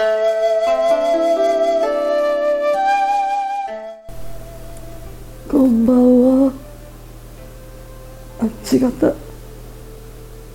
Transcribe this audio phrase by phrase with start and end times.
[0.00, 0.06] こ
[5.58, 6.52] んばんは。
[8.40, 9.12] あ違った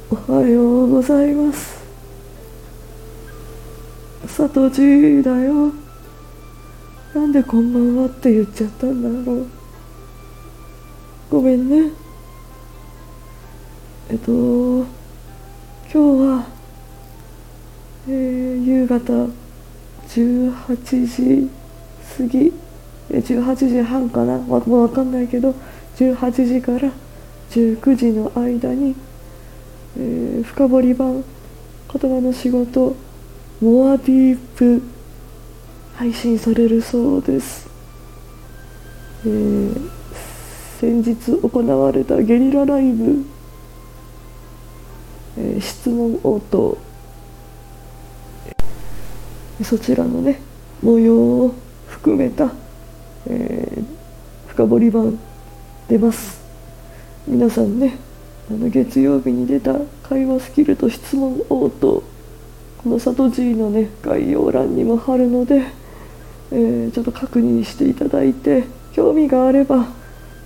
[0.09, 1.85] おはようございます。
[4.23, 5.71] 佐藤じだよ。
[7.13, 9.47] なんでこんばんはって言っちゃったんだろう。
[11.29, 11.91] ごめんね。
[14.09, 14.87] えっと今
[15.91, 16.54] 日は、
[18.85, 19.27] 夕方
[20.07, 21.49] 18時
[22.17, 22.53] 過ぎ。
[23.09, 24.37] 18時半かな。
[24.37, 25.53] もう分かんないけど
[25.97, 26.91] 18時から
[27.51, 28.95] 19時の間に、
[29.97, 31.23] えー、深掘り版
[31.91, 32.95] 言葉の仕事
[33.61, 34.81] モアディープ
[35.95, 37.69] 配信されるそうです、
[39.25, 39.91] えー、
[40.79, 43.23] 先日行われたゲリラライブ、
[45.37, 46.77] えー、質問応答。
[49.63, 50.41] そちらのね
[50.81, 51.55] 模様を
[51.87, 52.51] 含めた、
[53.27, 53.85] えー、
[54.47, 55.17] 深掘り版
[55.87, 56.41] 出ます。
[57.27, 57.97] 皆さんね
[58.51, 62.03] あの月曜日に出た会話スキルと質問応答
[62.83, 65.63] この里 G のね概要欄にも貼るので、
[66.51, 69.87] えー、ちょっと確認していただいて興味があれば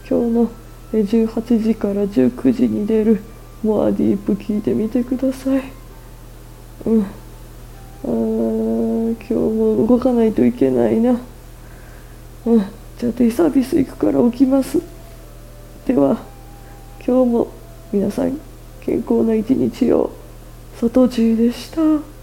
[0.09, 0.51] 今日の
[0.93, 3.21] 18時から19時に出る
[3.61, 5.63] モアディープ聞いてみてください。
[6.85, 7.05] うん。
[9.85, 11.19] 動かないといけないな。
[12.45, 12.65] うん。
[12.97, 14.81] じゃあデイサービス行くから起きます。
[15.85, 16.17] では
[17.05, 17.47] 今日も
[17.91, 18.39] 皆さん
[18.81, 20.11] 健康な一日を。
[20.79, 22.18] 外中でした。